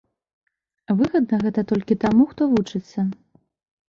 Выгадна 1.01 1.37
гэта 1.43 1.61
толькі 1.71 1.97
таму, 2.05 2.23
хто 2.31 2.47
вучыцца. 2.55 2.99